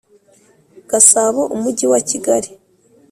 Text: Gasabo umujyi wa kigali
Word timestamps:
Gasabo 0.89 1.41
umujyi 1.55 1.85
wa 1.91 1.99
kigali 2.09 2.49